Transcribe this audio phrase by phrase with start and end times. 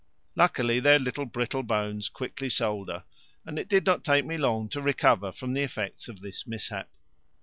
[0.35, 3.03] Luckily their little brittle bones quickly solder,
[3.45, 6.89] and it did not take me long to recover from the effects of this mishap.